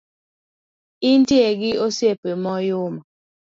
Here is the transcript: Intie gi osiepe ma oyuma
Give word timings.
Intie 1.09 1.49
gi 1.59 1.71
osiepe 1.85 2.29
ma 2.41 2.49
oyuma 2.57 3.01